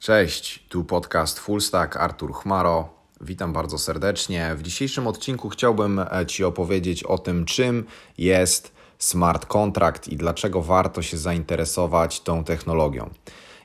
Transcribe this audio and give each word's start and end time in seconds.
Cześć, 0.00 0.64
tu 0.68 0.84
podcast 0.84 1.38
Fullstack, 1.38 1.96
Artur 1.96 2.34
Chmaro. 2.34 2.88
Witam 3.20 3.52
bardzo 3.52 3.78
serdecznie. 3.78 4.54
W 4.56 4.62
dzisiejszym 4.62 5.06
odcinku 5.06 5.48
chciałbym 5.48 5.98
e, 5.98 6.26
Ci 6.26 6.44
opowiedzieć 6.44 7.04
o 7.04 7.18
tym, 7.18 7.44
czym 7.44 7.84
jest 8.18 8.72
smart 8.98 9.46
contract 9.46 10.08
i 10.08 10.16
dlaczego 10.16 10.62
warto 10.62 11.02
się 11.02 11.16
zainteresować 11.16 12.20
tą 12.20 12.44
technologią. 12.44 13.10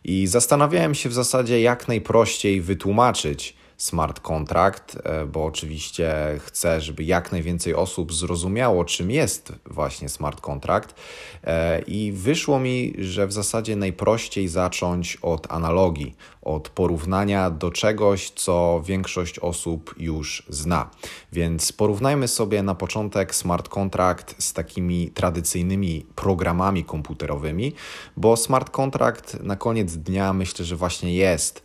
I 0.04 0.28
zastanawiałem 0.28 0.96
się 0.96 1.10
w 1.10 1.14
zasadzie, 1.14 1.62
jak 1.62 1.88
najprościej 1.88 2.62
wytłumaczyć 2.62 3.56
smart 3.78 4.19
contract, 4.19 4.97
e, 5.03 5.26
bo 5.26 5.46
oczywiście 5.46 6.15
chcę, 6.39 6.81
żeby 6.81 7.03
jak 7.03 7.31
najwięcej 7.31 7.76
osób 7.76 8.13
zrozumiało, 8.13 8.85
czym 8.85 9.12
jest 9.12 9.53
właśnie 9.65 10.10
smart 10.10 10.42
contract. 10.42 10.96
E, 11.44 11.81
I 11.81 12.12
wyszło 12.12 12.60
mi, 12.60 12.94
że 12.97 13.28
w 13.28 13.33
zasadzie 13.33 13.75
najprościej 13.75 14.47
zacząć 14.47 15.17
od 15.21 15.51
analogii, 15.51 16.16
od 16.41 16.70
porównania 16.70 17.49
do 17.49 17.71
czegoś, 17.71 18.29
co 18.29 18.81
większość 18.85 19.39
osób 19.39 19.95
już 19.98 20.43
zna. 20.49 20.90
Więc 21.31 21.71
porównajmy 21.71 22.27
sobie 22.27 22.63
na 22.63 22.76
początek 22.76 23.35
smart 23.35 23.70
contract 23.70 24.35
z 24.43 24.53
takimi 24.53 25.12
tradycyjnymi 25.12 26.05
programami 26.15 26.84
komputerowymi, 26.84 27.73
bo 28.17 28.37
smart 28.37 28.70
contract 28.70 29.40
na 29.43 29.55
koniec 29.55 29.98
dnia 29.98 30.34
myślę, 30.34 30.65
że 30.65 30.76
właśnie 30.76 31.15
jest 31.15 31.63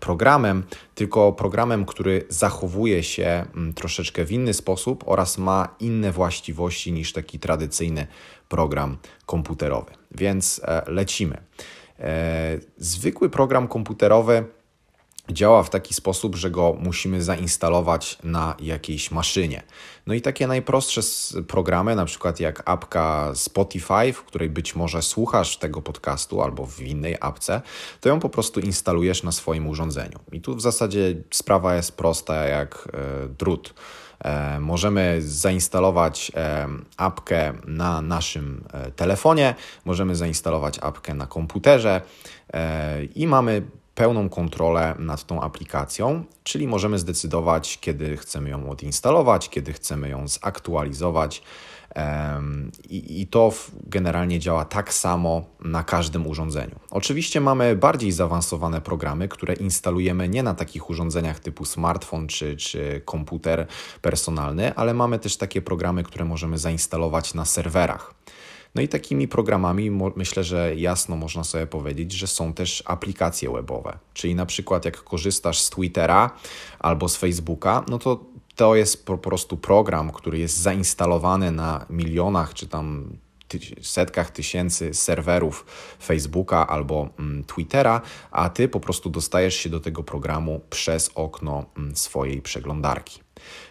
programem, 0.00 0.64
tylko 0.94 1.32
programem, 1.32 1.84
który 1.84 2.24
zachowuje 2.28 3.02
się 3.02 3.44
mm, 3.54 3.74
troszeczkę 3.74 4.24
w 4.24 4.32
inny 4.32 4.54
sposób 4.54 5.04
oraz 5.06 5.38
ma 5.38 5.74
inne 5.80 6.12
właściwości 6.12 6.92
niż 6.92 7.12
taki 7.12 7.38
tradycyjny 7.38 8.06
program 8.48 8.96
komputerowy. 9.26 9.92
Więc 10.10 10.60
e, 10.64 10.82
lecimy. 10.86 11.38
E, 12.00 12.58
zwykły 12.76 13.30
program 13.30 13.68
komputerowy 13.68 14.44
działa 15.30 15.62
w 15.62 15.70
taki 15.70 15.94
sposób, 15.94 16.36
że 16.36 16.50
go 16.50 16.76
musimy 16.80 17.22
zainstalować 17.22 18.18
na 18.24 18.54
jakiejś 18.60 19.10
maszynie. 19.10 19.62
No 20.06 20.14
i 20.14 20.20
takie 20.20 20.46
najprostsze 20.46 21.00
programy, 21.48 21.96
na 21.96 22.04
przykład 22.04 22.40
jak 22.40 22.62
apka 22.64 23.32
Spotify, 23.34 24.12
w 24.12 24.22
której 24.24 24.50
być 24.50 24.76
może 24.76 25.02
słuchasz 25.02 25.56
tego 25.56 25.82
podcastu 25.82 26.42
albo 26.42 26.66
w 26.66 26.80
innej 26.80 27.16
apce, 27.20 27.62
to 28.00 28.08
ją 28.08 28.20
po 28.20 28.28
prostu 28.28 28.60
instalujesz 28.60 29.22
na 29.22 29.32
swoim 29.32 29.66
urządzeniu. 29.66 30.18
I 30.32 30.40
tu 30.40 30.54
w 30.54 30.60
zasadzie 30.60 31.14
sprawa 31.30 31.74
jest 31.74 31.96
prosta 31.96 32.34
jak 32.34 32.88
e, 32.92 33.28
drut. 33.28 33.74
E, 34.24 34.60
możemy 34.60 35.22
zainstalować 35.22 36.32
e, 36.34 36.68
apkę 36.96 37.52
na 37.66 38.02
naszym 38.02 38.64
telefonie, 38.96 39.54
możemy 39.84 40.16
zainstalować 40.16 40.78
apkę 40.82 41.14
na 41.14 41.26
komputerze 41.26 42.00
i 43.14 43.26
mamy 43.26 43.62
pełną 43.98 44.28
kontrolę 44.28 44.94
nad 44.98 45.26
tą 45.26 45.40
aplikacją, 45.40 46.24
czyli 46.42 46.68
możemy 46.68 46.98
zdecydować, 46.98 47.78
kiedy 47.80 48.16
chcemy 48.16 48.50
ją 48.50 48.70
odinstalować, 48.70 49.48
kiedy 49.48 49.72
chcemy 49.72 50.08
ją 50.08 50.28
zaktualizować. 50.28 51.42
I, 52.90 53.26
to 53.30 53.52
generalnie 53.86 54.38
działa 54.38 54.64
tak 54.64 54.94
samo 54.94 55.44
na 55.60 55.84
każdym 55.84 56.26
urządzeniu. 56.26 56.78
Oczywiście 56.90 57.40
mamy 57.40 57.76
bardziej 57.76 58.12
zaawansowane 58.12 58.80
programy, 58.80 59.28
które 59.28 59.54
instalujemy 59.54 60.28
nie 60.28 60.42
na 60.42 60.54
takich 60.54 60.90
urządzeniach 60.90 61.40
typu 61.40 61.64
smartfon 61.64 62.28
czy, 62.28 62.56
czy 62.56 63.02
komputer 63.04 63.66
personalny, 64.02 64.74
ale 64.74 64.94
mamy 64.94 65.18
też 65.18 65.36
takie 65.36 65.62
programy, 65.62 66.02
które 66.02 66.24
możemy 66.24 66.58
zainstalować 66.58 67.34
na 67.34 67.44
serwerach. 67.44 68.14
No 68.74 68.82
i 68.82 68.88
takimi 68.88 69.28
programami 69.28 69.90
myślę, 70.16 70.44
że 70.44 70.74
jasno 70.76 71.16
można 71.16 71.44
sobie 71.44 71.66
powiedzieć, 71.66 72.12
że 72.12 72.26
są 72.26 72.52
też 72.52 72.82
aplikacje 72.86 73.50
webowe. 73.50 73.98
Czyli 74.14 74.34
na 74.34 74.46
przykład 74.46 74.84
jak 74.84 75.04
korzystasz 75.04 75.60
z 75.60 75.70
Twittera 75.70 76.30
albo 76.78 77.08
z 77.08 77.16
Facebooka, 77.16 77.84
no 77.88 77.98
to 77.98 78.24
to 78.56 78.74
jest 78.74 79.06
po 79.06 79.18
prostu 79.18 79.56
program, 79.56 80.12
który 80.12 80.38
jest 80.38 80.58
zainstalowany 80.58 81.52
na 81.52 81.86
milionach 81.90 82.54
czy 82.54 82.66
tam 82.66 83.16
setkach 83.82 84.30
tysięcy 84.30 84.94
serwerów 84.94 85.66
Facebooka 86.02 86.66
albo 86.66 87.08
mm, 87.18 87.44
Twittera, 87.44 88.00
a 88.30 88.48
ty 88.48 88.68
po 88.68 88.80
prostu 88.80 89.10
dostajesz 89.10 89.54
się 89.54 89.68
do 89.70 89.80
tego 89.80 90.02
programu 90.02 90.60
przez 90.70 91.10
okno 91.14 91.64
mm, 91.76 91.96
swojej 91.96 92.42
przeglądarki. 92.42 93.20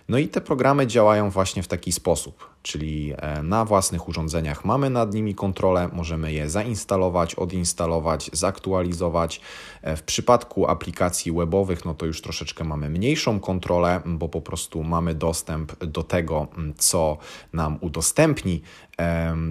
No 0.09 0.17
i 0.17 0.27
te 0.27 0.41
programy 0.41 0.87
działają 0.87 1.29
właśnie 1.29 1.63
w 1.63 1.67
taki 1.67 1.91
sposób, 1.91 2.49
czyli 2.63 3.13
e, 3.17 3.43
na 3.43 3.65
własnych 3.65 4.07
urządzeniach 4.09 4.65
mamy 4.65 4.89
nad 4.89 5.13
nimi 5.13 5.35
kontrolę, 5.35 5.89
możemy 5.93 6.33
je 6.33 6.49
zainstalować, 6.49 7.35
odinstalować, 7.35 8.29
zaktualizować. 8.33 9.41
E, 9.81 9.95
w 9.95 10.03
przypadku 10.03 10.67
aplikacji 10.67 11.31
webowych, 11.31 11.85
no 11.85 11.93
to 11.93 12.05
już 12.05 12.21
troszeczkę 12.21 12.63
mamy 12.63 12.89
mniejszą 12.89 13.39
kontrolę, 13.39 14.01
bo 14.05 14.29
po 14.29 14.41
prostu 14.41 14.83
mamy 14.83 15.15
dostęp 15.15 15.85
do 15.85 16.03
tego, 16.03 16.47
co 16.77 17.17
nam 17.53 17.77
udostępni 17.81 18.61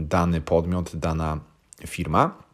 dany 0.00 0.41
podmiot, 0.41 0.97
dana 0.97 1.41
firma. 1.87 2.45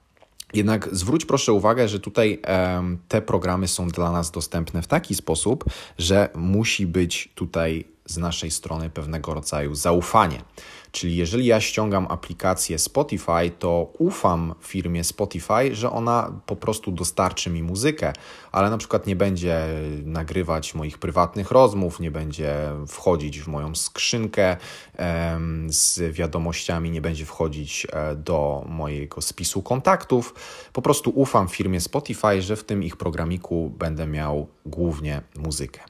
Jednak 0.55 0.89
zwróć 0.93 1.25
proszę 1.25 1.53
uwagę, 1.53 1.89
że 1.89 2.01
tutaj 2.01 2.41
e, 2.47 2.83
te 3.09 3.23
programy 3.23 3.69
są 3.69 3.89
dla 3.89 4.13
nas 4.13 4.31
dostępne 4.31 4.83
w 4.83 4.87
taki 4.87 5.15
sposób, 5.15 5.65
że 5.99 6.29
musi 6.35 6.87
być 6.87 7.33
tutaj 7.35 7.85
z 8.07 8.17
naszej 8.17 8.51
strony 8.51 8.91
pewnego 8.91 9.35
rodzaju 9.35 9.75
zaufanie. 9.75 10.43
Czyli 10.93 11.17
jeżeli 11.17 11.47
ja 11.47 11.61
ściągam 11.61 12.07
aplikację 12.11 12.79
Spotify, 12.79 13.51
to 13.59 13.93
ufam 13.99 14.55
firmie 14.61 15.05
Spotify, 15.05 15.75
że 15.75 15.91
ona 15.91 16.33
po 16.47 16.57
prostu 16.57 16.93
dostarczy 16.93 17.51
mi 17.51 17.63
muzykę, 17.63 18.13
ale 18.53 18.71
na 18.71 18.79
przykład 18.79 19.07
nie 19.07 19.17
będzie 19.17 19.67
nagrywać 20.05 20.75
moich 20.75 20.99
prywatnych 20.99 21.51
rozmów, 21.51 22.01
nie 22.01 22.11
będzie 22.11 22.55
wchodzić 22.89 23.41
w 23.41 23.49
moją 23.49 23.75
skrzynkę 23.75 24.57
z 25.67 26.15
wiadomościami, 26.15 26.91
nie 26.91 27.01
będzie 27.01 27.25
wchodzić 27.25 27.87
e, 27.93 28.17
do 28.17 28.65
mojego 28.69 29.23
spisu 29.23 29.63
kontaktów. 29.63 30.35
Po 30.73 30.83
prostu 30.83 31.13
ufam 31.15 31.49
firmie 31.49 31.81
Spotify, 31.81 32.43
że 32.43 32.57
w 32.57 32.65
tym 32.65 32.83
ich 32.83 32.97
programiku 32.97 33.71
będę 33.79 34.07
miał 34.07 34.47
głównie 34.67 35.23
muzykę. 35.37 35.81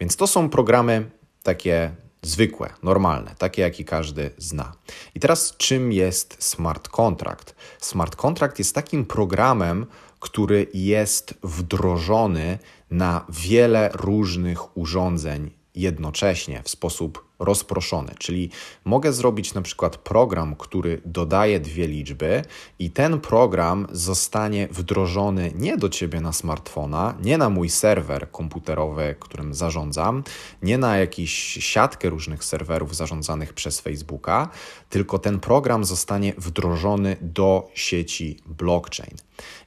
Więc 0.00 0.16
to 0.16 0.26
są 0.26 0.48
programy 0.48 1.10
takie 1.42 2.03
zwykłe, 2.26 2.70
normalne, 2.82 3.34
takie 3.38 3.62
jaki 3.62 3.84
każdy 3.84 4.30
zna. 4.38 4.72
I 5.14 5.20
teraz 5.20 5.56
czym 5.56 5.92
jest 5.92 6.36
smart 6.38 6.88
contract? 6.88 7.54
Smart 7.80 8.16
contract 8.16 8.58
jest 8.58 8.74
takim 8.74 9.04
programem, 9.04 9.86
który 10.20 10.66
jest 10.74 11.34
wdrożony 11.42 12.58
na 12.90 13.26
wiele 13.28 13.90
różnych 13.94 14.76
urządzeń 14.76 15.50
jednocześnie 15.74 16.62
w 16.62 16.68
sposób 16.68 17.24
rozproszony. 17.38 18.14
Czyli 18.18 18.50
mogę 18.84 19.12
zrobić 19.12 19.54
na 19.54 19.62
przykład 19.62 19.96
program, 19.96 20.56
który 20.56 21.00
dodaje 21.04 21.60
dwie 21.60 21.86
liczby, 21.86 22.42
i 22.78 22.90
ten 22.90 23.20
program 23.20 23.86
zostanie 23.92 24.68
wdrożony 24.70 25.52
nie 25.54 25.76
do 25.76 25.88
ciebie 25.88 26.20
na 26.20 26.32
smartfona, 26.32 27.14
nie 27.22 27.38
na 27.38 27.50
mój 27.50 27.68
serwer 27.68 28.30
komputerowy, 28.30 29.14
którym 29.20 29.54
zarządzam, 29.54 30.22
nie 30.62 30.78
na 30.78 30.96
jakąś 30.96 31.30
siatkę 31.60 32.10
różnych 32.10 32.44
serwerów 32.44 32.96
zarządzanych 32.96 33.52
przez 33.52 33.80
Facebooka, 33.80 34.48
tylko 34.90 35.18
ten 35.18 35.40
program 35.40 35.84
zostanie 35.84 36.34
wdrożony 36.38 37.16
do 37.20 37.70
sieci 37.74 38.38
blockchain. 38.46 39.16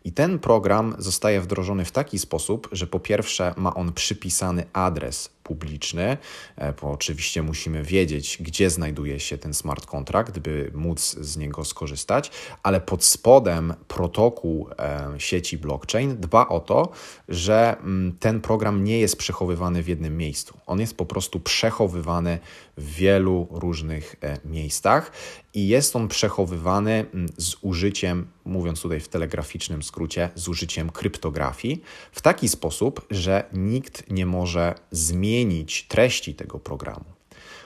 I 0.03 0.11
ten 0.11 0.39
program 0.39 0.95
zostaje 0.97 1.41
wdrożony 1.41 1.85
w 1.85 1.91
taki 1.91 2.19
sposób, 2.19 2.69
że 2.72 2.88
po 2.88 3.00
pierwsze 3.00 3.53
ma 3.57 3.73
on 3.73 3.94
przypisany 3.94 4.63
adres 4.73 5.29
publiczny, 5.44 6.17
e, 6.56 6.73
bo 6.73 6.91
oczywiście 6.91 7.44
musimy 7.57 7.84
wiedzieć, 7.84 8.38
gdzie 8.41 8.69
znajduje 8.69 9.19
się 9.19 9.38
ten 9.38 9.53
smart 9.53 9.85
contract, 9.85 10.40
by 10.40 10.72
móc 10.73 11.16
z 11.22 11.38
niego 11.38 11.66
skorzystać, 11.66 12.31
ale 12.63 12.81
pod 12.81 13.03
spodem 13.03 13.73
protokół 13.88 14.69
e, 14.79 15.09
sieci 15.18 15.57
blockchain 15.57 16.18
dba 16.18 16.47
o 16.47 16.59
to, 16.59 16.91
że 17.30 17.77
mm, 17.80 18.18
ten 18.19 18.42
program 18.42 18.83
nie 18.83 19.00
jest 19.00 19.18
przechowywany 19.18 19.83
w 19.83 19.88
jednym 19.88 20.18
miejscu. 20.18 20.57
On 20.65 20.80
jest 20.80 20.98
po 20.98 21.06
prostu 21.06 21.39
przechowywany 21.39 22.39
w 22.77 22.94
wielu 22.94 23.48
różnych 23.51 24.15
e, 24.21 24.38
miejscach 24.45 25.12
i 25.54 25.68
jest 25.68 25.95
on 25.95 26.07
przechowywany 26.07 27.06
mm, 27.13 27.30
z 27.38 27.56
użyciem, 27.62 28.27
mówiąc 28.45 28.81
tutaj 28.81 29.00
w 29.00 29.07
telegraficznym 29.07 29.83
skrócie, 29.83 30.30
z 30.36 30.48
użyciem 30.48 30.89
kryptografii 30.89 31.81
w 32.12 32.21
taki 32.21 32.50
sposób, 32.50 33.06
że 33.12 33.44
nikt 33.54 34.12
nie 34.12 34.25
może 34.25 34.75
zmienić 34.92 35.88
treści 35.88 36.36
tego 36.36 36.59
programu. 36.59 37.17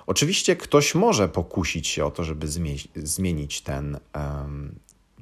Oczywiście 0.07 0.55
ktoś 0.55 0.95
może 0.95 1.29
pokusić 1.29 1.87
się 1.87 2.05
o 2.05 2.11
to, 2.11 2.23
żeby 2.23 2.47
zmienić 2.95 3.61
ten, 3.61 3.99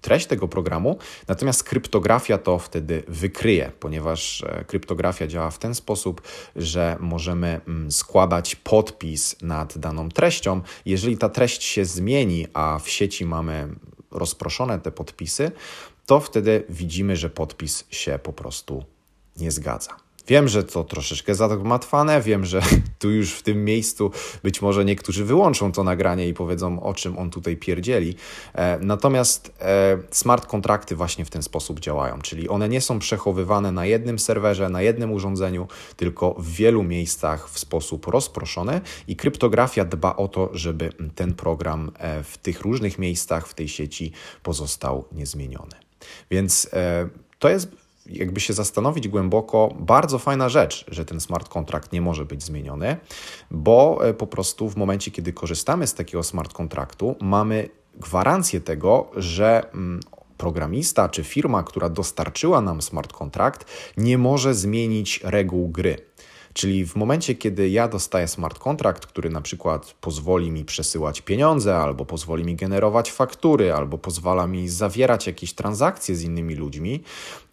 treść 0.01 0.27
tego 0.27 0.47
programu, 0.47 0.97
natomiast 1.27 1.63
kryptografia 1.63 2.37
to 2.37 2.59
wtedy 2.59 3.03
wykryje, 3.07 3.71
ponieważ 3.79 4.43
e, 4.43 4.65
kryptografia 4.67 5.27
działa 5.27 5.51
w 5.51 5.59
ten 5.59 5.75
sposób, 5.75 6.21
że 6.55 6.97
możemy 6.99 7.61
mm, 7.67 7.91
składać 7.91 8.55
podpis 8.55 9.41
nad 9.41 9.77
daną 9.77 10.09
treścią. 10.09 10.61
Jeżeli 10.85 11.17
ta 11.17 11.29
treść 11.29 11.63
się 11.63 11.85
zmieni, 11.85 12.47
a 12.53 12.79
w 12.83 12.89
sieci 12.89 13.25
mamy 13.25 13.67
rozproszone 14.11 14.79
te 14.79 14.91
podpisy, 14.91 15.51
to 16.05 16.19
wtedy 16.19 16.63
widzimy, 16.69 17.15
że 17.15 17.29
podpis 17.29 17.85
się 17.89 18.19
po 18.23 18.33
prostu 18.33 18.83
nie 19.37 19.51
zgadza. 19.51 20.08
Wiem, 20.29 20.47
że 20.47 20.63
to 20.63 20.83
troszeczkę 20.83 21.35
zagmatwane, 21.35 22.21
wiem, 22.21 22.45
że 22.45 22.61
tu 22.99 23.11
już 23.11 23.33
w 23.33 23.43
tym 23.43 23.65
miejscu 23.65 24.11
być 24.43 24.61
może 24.61 24.85
niektórzy 24.85 25.25
wyłączą 25.25 25.71
to 25.71 25.83
nagranie 25.83 26.27
i 26.27 26.33
powiedzą, 26.33 26.83
o 26.83 26.93
czym 26.93 27.17
on 27.17 27.29
tutaj 27.29 27.57
pierdzieli. 27.57 28.15
E, 28.53 28.79
natomiast 28.81 29.53
e, 29.61 29.97
smart 30.11 30.45
kontrakty 30.45 30.95
właśnie 30.95 31.25
w 31.25 31.29
ten 31.29 31.43
sposób 31.43 31.79
działają, 31.79 32.21
czyli 32.21 32.49
one 32.49 32.69
nie 32.69 32.81
są 32.81 32.99
przechowywane 32.99 33.71
na 33.71 33.85
jednym 33.85 34.19
serwerze, 34.19 34.69
na 34.69 34.81
jednym 34.81 35.11
urządzeniu, 35.11 35.67
tylko 35.97 36.33
w 36.33 36.47
wielu 36.47 36.83
miejscach 36.83 37.49
w 37.49 37.59
sposób 37.59 38.07
rozproszony 38.07 38.81
i 39.07 39.15
kryptografia 39.15 39.85
dba 39.85 40.15
o 40.15 40.27
to, 40.27 40.49
żeby 40.53 40.93
ten 41.15 41.33
program 41.33 41.91
e, 41.97 42.23
w 42.23 42.37
tych 42.37 42.61
różnych 42.61 42.99
miejscach 42.99 43.47
w 43.47 43.53
tej 43.53 43.67
sieci 43.67 44.11
pozostał 44.43 45.05
niezmieniony. 45.11 45.75
Więc 46.31 46.69
to 47.39 47.49
jest 47.49 47.67
jakby 48.09 48.39
się 48.39 48.53
zastanowić 48.53 49.07
głęboko, 49.07 49.75
bardzo 49.79 50.19
fajna 50.19 50.49
rzecz, 50.49 50.85
że 50.87 51.05
ten 51.05 51.19
smart 51.19 51.49
kontrakt 51.49 51.93
nie 51.93 52.01
może 52.01 52.25
być 52.25 52.43
zmieniony, 52.43 52.97
bo 53.51 53.99
e, 54.07 54.13
po 54.13 54.27
prostu 54.27 54.69
w 54.69 54.75
momencie, 54.75 55.11
kiedy 55.11 55.33
korzystamy 55.33 55.87
z 55.87 55.93
takiego 55.93 56.23
smart 56.23 56.53
kontraktu, 56.53 57.15
mamy 57.21 57.69
gwarancję 57.95 58.61
tego, 58.61 59.11
że 59.15 59.71
mm, 59.73 59.99
programista 60.37 61.09
czy 61.09 61.23
firma, 61.23 61.63
która 61.63 61.89
dostarczyła 61.89 62.61
nam 62.61 62.81
smart 62.81 63.13
kontrakt, 63.13 63.65
nie 63.97 64.17
może 64.17 64.53
zmienić 64.53 65.19
reguł 65.23 65.67
gry. 65.67 65.97
Czyli 66.59 66.85
w 66.85 66.95
momencie, 66.95 67.35
kiedy 67.35 67.69
ja 67.69 67.87
dostaję 67.87 68.27
smart 68.27 68.59
kontrakt, 68.59 69.05
który 69.05 69.29
na 69.29 69.41
przykład 69.41 69.95
pozwoli 70.01 70.51
mi 70.51 70.65
przesyłać 70.65 71.21
pieniądze, 71.21 71.77
albo 71.77 72.05
pozwoli 72.05 72.43
mi 72.43 72.55
generować 72.55 73.11
faktury, 73.11 73.73
albo 73.73 73.97
pozwala 73.97 74.47
mi 74.47 74.69
zawierać 74.69 75.27
jakieś 75.27 75.53
transakcje 75.53 76.15
z 76.15 76.23
innymi 76.23 76.55
ludźmi, 76.55 77.03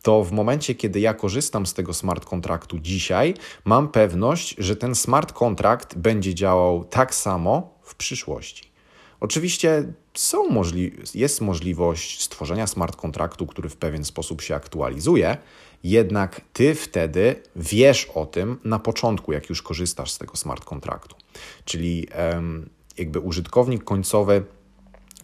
to 0.02 0.24
w 0.24 0.32
momencie, 0.32 0.74
kiedy 0.74 1.00
ja 1.00 1.14
korzystam 1.14 1.66
z 1.66 1.74
tego 1.74 1.94
smart 1.94 2.24
kontraktu 2.24 2.78
dzisiaj, 2.78 3.34
mam 3.64 3.88
pewność, 3.88 4.54
że 4.58 4.76
ten 4.76 4.94
smart 4.94 5.32
kontrakt 5.32 5.98
będzie 5.98 6.34
działał 6.34 6.84
tak 6.84 7.14
samo 7.14 7.78
w 7.82 7.94
przyszłości. 7.94 8.70
Oczywiście 9.20 9.92
są 10.14 10.48
możli 10.48 10.92
jest 11.14 11.40
możliwość 11.40 12.22
stworzenia 12.22 12.66
smart 12.66 12.96
kontraktu, 12.96 13.46
który 13.46 13.68
w 13.68 13.76
pewien 13.76 14.04
sposób 14.04 14.42
się 14.42 14.54
aktualizuje, 14.54 15.36
jednak 15.84 16.40
ty 16.52 16.74
wtedy 16.74 17.42
wiesz 17.56 18.04
o 18.14 18.26
tym 18.26 18.58
na 18.64 18.78
początku, 18.78 19.32
jak 19.32 19.48
już 19.48 19.62
korzystasz 19.62 20.10
z 20.10 20.18
tego 20.18 20.36
smart 20.36 20.64
kontraktu. 20.64 21.16
Czyli 21.64 22.08
jakby 22.98 23.20
użytkownik 23.20 23.84
końcowy 23.84 24.44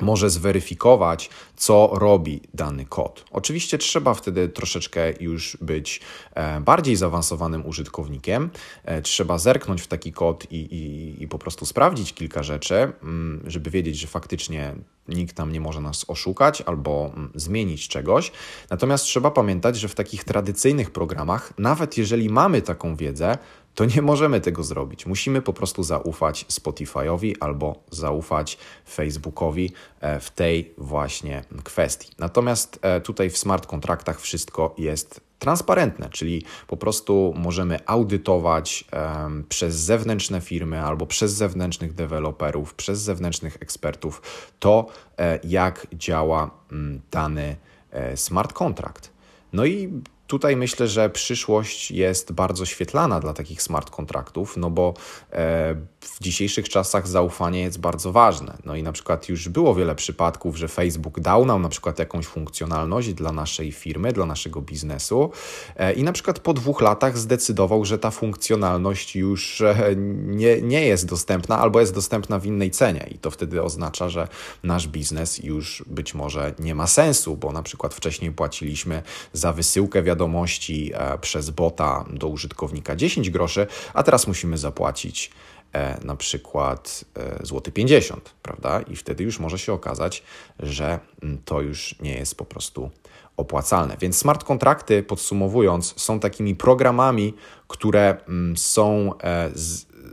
może 0.01 0.31
zweryfikować, 0.31 1.31
co 1.57 1.91
robi 1.93 2.41
dany 2.55 2.85
kod. 2.85 3.25
Oczywiście 3.31 3.79
trzeba 3.79 4.15
wtedy 4.15 4.49
troszeczkę 4.49 5.13
już 5.21 5.57
być 5.61 6.01
e, 6.35 6.61
bardziej 6.61 6.97
zaawansowanym 6.97 7.67
użytkownikiem. 7.67 8.51
E, 8.85 9.03
trzeba 9.03 9.39
zerknąć 9.39 9.83
w 9.83 9.87
taki 9.87 10.13
kod 10.13 10.53
i, 10.53 10.57
i, 10.57 11.23
i 11.23 11.29
po 11.29 11.39
prostu 11.39 11.67
sprawdzić 11.67 12.15
kilka 12.15 12.43
rzeczy, 12.43 12.75
mm, 12.75 13.43
żeby 13.47 13.71
wiedzieć, 13.71 13.99
że 13.99 14.07
faktycznie 14.07 14.75
nikt 15.09 15.37
tam 15.37 15.53
nie 15.53 15.61
może 15.61 15.81
nas 15.81 16.05
oszukać 16.09 16.63
albo 16.63 17.11
mm, 17.17 17.31
zmienić 17.35 17.89
czegoś. 17.89 18.33
Natomiast 18.71 19.05
trzeba 19.05 19.31
pamiętać, 19.31 19.77
że 19.77 19.89
w 19.89 19.95
takich 19.95 20.25
tradycyjnych 20.25 20.91
programach, 20.91 21.53
nawet 21.59 21.99
jeżeli 21.99 22.31
mamy 22.31 22.63
taką 22.63 22.97
wiedzę, 22.97 23.39
to 23.75 23.85
nie 23.85 24.03
możemy 24.03 24.41
tego 24.41 24.63
zrobić. 24.63 25.07
Musimy 25.07 25.43
po 25.43 25.53
prostu 25.53 25.83
zaufać 25.83 26.47
Spotify'owi 26.51 27.35
albo 27.41 27.83
zaufać 27.91 28.59
Facebookowi 28.91 29.73
e, 30.01 30.21
w 30.21 30.31
tej 30.31 30.75
właśnie 30.79 31.45
kwestii. 31.65 32.11
Natomiast 32.19 32.79
e, 32.83 33.01
tutaj 33.01 33.31
w 33.31 33.39
smart 33.39 33.67
kontraktach 33.67 34.21
wszystko 34.21 34.75
jest 34.79 35.21
transparentne, 35.43 36.09
czyli 36.11 36.45
po 36.67 36.77
prostu 36.77 37.35
możemy 37.37 37.79
audytować 37.87 38.85
um, 38.93 39.45
przez 39.49 39.77
zewnętrzne 39.77 40.41
firmy 40.41 40.83
albo 40.83 41.07
przez 41.07 41.33
zewnętrznych 41.33 41.95
deweloperów, 41.95 42.75
przez 42.75 43.01
zewnętrznych 43.01 43.57
ekspertów 43.61 44.23
to, 44.59 44.87
e, 45.19 45.39
jak 45.45 45.87
działa 45.95 46.51
m, 46.73 47.01
dany 47.11 47.57
e, 47.91 48.17
smart 48.17 48.53
kontrakt. 48.53 49.13
No 49.53 49.65
i 49.65 50.03
tutaj 50.27 50.57
myślę, 50.57 50.89
że 50.89 51.11
przyszłość 51.11 51.91
jest 51.91 52.33
bardzo 52.33 52.67
świetlana 52.67 53.21
dla 53.21 53.33
takich 53.33 53.63
smart 53.63 53.91
kontraktów, 53.91 54.57
no 54.57 54.71
bo 54.71 54.95
e, 55.33 55.75
w 56.03 56.21
dzisiejszych 56.21 56.69
czasach 56.69 57.09
zaufanie 57.09 57.61
jest 57.61 57.81
bardzo 57.81 58.13
ważne. 58.13 58.59
No 58.65 58.77
i 58.77 58.83
na 58.83 58.93
przykład 58.93 59.29
już 59.29 59.49
było 59.49 59.75
wiele 59.75 59.95
przypadków, 59.95 60.57
że 60.57 60.69
Facebook 60.69 61.21
dał 61.21 61.45
nam 61.47 61.63
na 61.63 61.69
przykład 61.69 61.99
jakąś 61.99 62.27
funkcjonalność 62.27 63.15
dla 63.15 63.33
naszej 63.33 63.73
firmy, 63.73 64.13
dla 64.13 64.27
naszego 64.27 64.61
biznesu 64.61 65.31
e, 65.77 65.93
i 65.93 66.03
na 66.03 66.13
przykład 66.13 66.39
po 66.39 66.55
dwóch 66.55 66.81
latach 66.81 67.19
zdecydował, 67.19 67.85
że 67.85 67.99
ta 67.99 68.11
funkcjonalność 68.11 69.17
już 69.17 69.61
e, 69.61 69.95
nie, 70.27 70.63
nie 70.63 70.87
jest 70.87 71.07
dostępna 71.07 71.59
albo 71.59 71.81
jest 71.81 71.95
dostępna 71.95 72.39
w 72.39 72.47
innej 72.47 72.71
cenie 72.71 73.09
i 73.11 73.19
to 73.19 73.31
wtedy 73.31 73.63
oznacza, 73.63 74.09
że 74.09 74.29
nasz 74.63 74.89
biznes 74.89 75.39
już 75.39 75.85
być 75.87 76.15
może 76.15 76.55
nie 76.59 76.75
ma 76.75 76.87
sensu, 76.87 77.37
bo 77.37 77.53
na 77.53 77.63
przykład 77.63 77.95
wcześniej 77.95 78.33
płaciliśmy 78.33 79.03
za 79.33 79.53
wysyłkę 79.53 80.03
wiadomości 80.03 80.93
e, 80.95 81.19
przez 81.19 81.51
bota 81.51 82.05
do 82.11 82.29
użytkownika 82.29 82.97
10 82.97 83.31
groszy, 83.31 83.67
a 83.95 84.03
teraz 84.03 84.27
musimy 84.27 84.59
zapłacić 84.59 85.31
na 86.05 86.17
przykład 86.17 87.05
e, 87.17 87.47
złoty 87.47 87.73
50, 87.73 88.35
prawda? 88.43 88.81
I 88.81 88.97
wtedy 88.97 89.25
już 89.25 89.39
może 89.39 89.59
się 89.59 89.73
okazać, 89.73 90.23
że 90.61 91.01
mm, 91.23 91.39
to 91.45 91.61
już 91.61 91.97
nie 92.01 92.15
jest 92.15 92.35
po 92.35 92.45
prostu 92.45 92.91
opłacalne. 93.37 93.97
Więc 94.01 94.19
smart 94.19 94.45
kontrakty, 94.45 95.03
podsumowując, 95.03 95.95
są 95.97 96.21
takimi 96.21 96.55
programami, 96.55 97.35
które 97.69 98.17
mm, 98.29 98.57
są 98.57 99.19
e, 99.19 99.51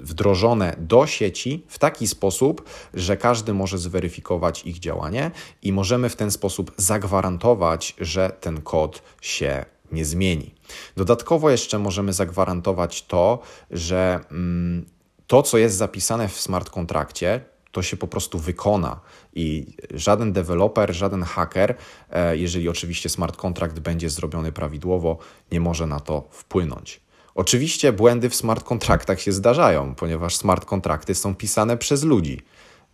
wdrożone 0.02 0.76
do 0.80 1.08
sieci 1.08 1.66
w 1.68 1.80
taki 1.80 2.08
sposób, 2.08 2.70
że 2.94 3.18
każdy 3.18 3.54
może 3.54 3.78
zweryfikować 3.78 4.66
ich 4.66 4.80
działanie 4.80 5.32
i 5.62 5.74
możemy 5.74 6.10
w 6.10 6.16
ten 6.16 6.32
sposób 6.32 6.72
zagwarantować, 6.78 7.96
że 8.00 8.30
ten 8.42 8.62
kod 8.62 9.02
się 9.22 9.66
nie 9.92 10.06
zmieni. 10.06 10.56
Dodatkowo 10.98 11.50
jeszcze 11.50 11.80
możemy 11.80 12.14
zagwarantować 12.14 13.06
to, 13.06 13.40
że 13.72 14.20
mm, 14.32 14.86
to, 15.30 15.44
co 15.44 15.58
jest 15.58 15.76
zapisane 15.76 16.28
w 16.28 16.40
smart 16.40 16.70
kontrakcie, 16.70 17.42
to 17.72 17.82
się 17.82 17.98
po 17.98 18.08
prostu 18.08 18.40
wykona 18.40 19.00
i 19.34 19.66
żaden 19.94 20.34
deweloper, 20.34 20.96
żaden 20.96 21.24
haker, 21.24 21.76
e, 22.12 22.38
jeżeli 22.38 22.70
oczywiście 22.70 23.10
smart 23.10 23.38
kontrakt 23.38 23.80
będzie 23.80 24.10
zrobiony 24.10 24.52
prawidłowo, 24.52 25.18
nie 25.52 25.60
może 25.60 25.88
na 25.88 26.00
to 26.00 26.28
wpłynąć. 26.32 27.02
Oczywiście 27.36 27.94
błędy 27.94 28.30
w 28.30 28.36
smart 28.36 28.64
kontraktach 28.64 29.22
się 29.22 29.32
zdarzają, 29.32 29.96
ponieważ 29.96 30.36
smart 30.36 30.66
kontrakty 30.66 31.16
są 31.16 31.36
pisane 31.36 31.78
przez 31.78 32.04
ludzi. 32.04 32.42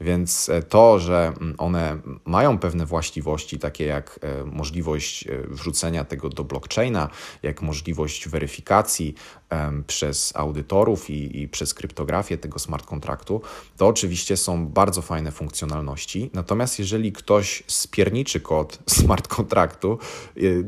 Więc 0.02 0.50
e, 0.50 0.62
to, 0.62 1.00
że 1.00 1.34
mm, 1.42 1.56
one 1.58 1.98
mają 2.26 2.60
pewne 2.60 2.86
właściwości, 2.86 3.60
takie 3.60 3.86
jak 3.86 4.20
e, 4.22 4.46
możliwość 4.46 5.28
wrzucenia 5.48 6.06
tego 6.06 6.30
do 6.30 6.44
blockchaina, 6.44 7.10
jak 7.44 7.62
możliwość 7.62 8.30
weryfikacji, 8.30 9.16
przez 9.88 10.36
audytorów 10.36 11.10
i, 11.10 11.42
i, 11.42 11.48
przez 11.48 11.74
kryptografię 11.74 12.38
tego 12.38 12.60
smart 12.60 12.86
kontraktu, 12.86 13.42
to 13.78 13.88
oczywiście 13.88 14.38
są 14.38 14.68
bardzo 14.68 15.02
fajne 15.02 15.32
funkcjonalności. 15.32 16.30
Natomiast 16.34 16.80
jeżeli 16.80 17.12
ktoś 17.12 17.64
spierniczy 17.68 18.40
kod 18.40 18.80
smart 18.98 19.28
kontraktu, 19.28 20.00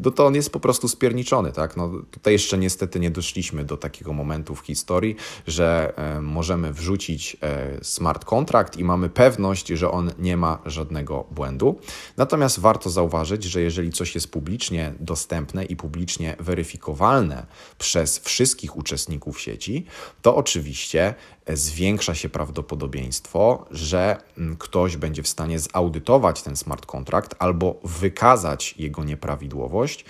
no 0.06 0.12
to 0.12 0.26
on 0.26 0.36
jest 0.36 0.50
po 0.50 0.60
prostu 0.60 0.88
spierniczony. 0.88 1.52
Tak? 1.52 1.78
No, 1.78 1.92
tutaj 2.12 2.34
jeszcze 2.34 2.58
niestety 2.58 3.00
nie 3.00 3.12
doszliśmy 3.12 3.66
do 3.66 3.78
takiego 3.78 4.14
momentu 4.14 4.56
w 4.56 4.60
historii, 4.60 5.16
że 5.48 5.94
możemy 6.22 6.74
wrzucić 6.74 7.38
e, 7.42 7.84
smart 7.84 8.26
kontrakt 8.26 8.78
i 8.78 8.84
mamy 8.84 9.10
pewność, 9.18 9.68
że 9.68 9.92
on 9.92 10.12
nie 10.20 10.38
ma 10.38 10.60
żadnego 10.66 11.26
błędu. 11.32 11.80
Natomiast 12.18 12.60
warto 12.60 12.90
zauważyć, 12.90 13.44
że 13.44 13.62
jeżeli 13.62 13.92
coś 13.92 14.16
jest 14.16 14.32
publicznie 14.32 14.94
dostępne 15.00 15.66
i 15.66 15.76
publicznie 15.76 16.36
weryfikowalne 16.40 17.46
przez 17.78 18.20
wszystkich 18.20 18.78
uczestników 18.78 19.42
sieci, 19.42 19.86
to 20.22 20.36
oczywiście 20.36 21.16
zwiększa 21.48 22.16
się 22.16 22.30
prawdopodobieństwo, 22.30 23.66
że 23.72 24.18
mm, 24.38 24.58
ktoś 24.58 24.98
będzie 24.98 25.24
w 25.24 25.28
stanie 25.28 25.60
zaudytować 25.60 26.42
ten 26.42 26.56
smart 26.56 26.86
kontrakt 26.86 27.36
albo 27.40 27.80
wykazać 27.84 28.76
jego 28.78 29.04
nieprawidłowość 29.04 30.06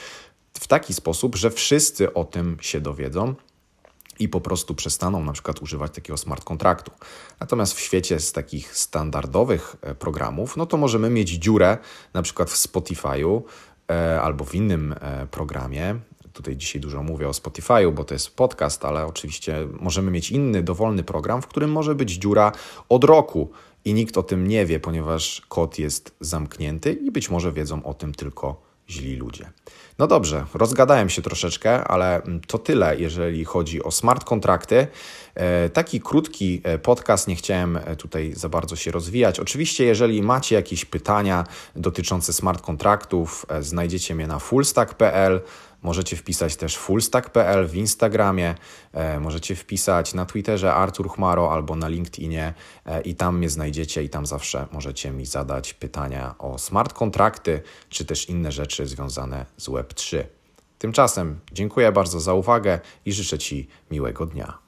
w 0.60 0.68
taki 0.68 0.94
sposób, 0.94 1.36
że 1.36 1.52
wszyscy 1.52 2.14
o 2.14 2.26
tym 2.26 2.58
się 2.62 2.82
dowiedzą 2.82 3.36
i 4.20 4.30
po 4.30 4.42
prostu 4.42 4.76
przestaną 4.76 5.24
na 5.24 5.34
przykład 5.34 5.62
używać 5.62 5.96
takiego 5.96 6.18
smart 6.18 6.44
kontraktu. 6.44 6.92
Natomiast 7.40 7.74
w 7.74 7.80
świecie 7.80 8.20
z 8.20 8.32
takich 8.32 8.78
standardowych 8.78 9.76
e, 9.82 9.96
programów, 9.96 10.58
no 10.58 10.66
to 10.66 10.78
możemy 10.78 11.10
mieć 11.10 11.30
dziurę 11.30 11.78
na 12.14 12.22
przykład 12.22 12.50
w 12.50 12.56
Spotify'u 12.56 13.42
e, 13.92 14.22
albo 14.22 14.46
w 14.46 14.56
innym 14.56 14.96
e, 15.02 15.28
programie, 15.32 16.00
Tutaj 16.34 16.58
dzisiaj 16.58 16.82
dużo 16.82 17.04
mówię 17.04 17.28
o 17.28 17.32
Spotify'u, 17.32 17.94
bo 17.94 18.04
to 18.04 18.14
jest 18.14 18.36
podcast, 18.36 18.86
ale 18.86 19.06
oczywiście 19.06 19.68
możemy 19.80 20.12
mieć 20.12 20.32
inny, 20.32 20.64
dowolny 20.64 21.04
program, 21.04 21.42
w 21.42 21.48
którym 21.48 21.72
może 21.72 21.96
być 21.96 22.12
dziura 22.12 22.52
od 22.90 23.04
roku 23.04 23.52
i 23.86 23.94
nikt 23.94 24.18
o 24.18 24.24
tym 24.24 24.48
nie 24.48 24.66
wie, 24.66 24.80
ponieważ 24.80 25.42
kod 25.48 25.80
jest 25.80 26.16
zamknięty 26.20 26.94
i 26.94 27.12
być 27.12 27.30
może 27.30 27.52
wiedzą 27.52 27.84
o 27.84 27.94
tym 27.94 28.14
tylko 28.14 28.67
źli 28.90 29.16
ludzie. 29.16 29.50
No 30.00 30.08
dobrze, 30.08 30.46
rozgadałem 30.54 31.10
się 31.10 31.22
troszeczkę, 31.22 31.84
ale 31.84 32.22
to 32.48 32.58
tyle, 32.58 33.00
jeżeli 33.00 33.46
chodzi 33.46 33.84
o 33.84 33.92
smart 33.92 34.24
kontrakty. 34.24 34.88
E, 35.36 35.70
taki 35.70 36.02
krótki 36.02 36.62
e, 36.64 36.80
podcast, 36.80 37.28
nie 37.28 37.36
chciałem 37.36 37.78
e, 37.78 37.96
tutaj 37.96 38.34
za 38.36 38.50
bardzo 38.50 38.76
się 38.76 38.92
rozwijać. 38.92 39.40
Oczywiście, 39.40 39.86
jeżeli 39.86 40.22
macie 40.22 40.56
jakieś 40.56 40.86
pytania 40.86 41.44
dotyczące 41.76 42.34
smart 42.34 42.62
kontraktów, 42.62 43.46
znajdziecie 43.62 44.16
mnie 44.16 44.28
na 44.28 44.40
fullstack.pl. 44.40 45.42
Możecie 45.82 46.16
wpisać 46.16 46.56
też 46.56 46.78
fullstack.pl 46.78 47.68
w 47.68 47.76
Instagramie, 47.76 48.56
możecie 49.20 49.56
wpisać 49.56 50.14
na 50.14 50.26
Twitterze 50.26 50.74
Artur 50.74 51.10
Chmaro 51.10 51.52
albo 51.54 51.76
na 51.76 51.88
LinkedInie 51.88 52.54
i 53.06 53.16
tam 53.16 53.38
mnie 53.38 53.50
znajdziecie 53.50 54.04
i 54.04 54.10
tam 54.10 54.26
zawsze 54.26 54.68
możecie 54.72 55.12
mi 55.12 55.26
zadać 55.26 55.74
pytania 55.74 56.36
o 56.40 56.58
smart 56.58 56.94
kontrakty 56.94 57.62
czy 57.90 58.06
też 58.06 58.30
inne 58.30 58.52
rzeczy 58.52 58.88
związane 58.88 59.46
z 59.58 59.70
Web3. 59.70 60.24
Tymczasem 60.80 61.40
dziękuję 61.52 61.92
bardzo 61.92 62.20
za 62.20 62.34
uwagę 62.34 62.80
i 63.06 63.14
życzę 63.14 63.38
Ci 63.38 63.68
miłego 63.92 64.26
dnia. 64.26 64.67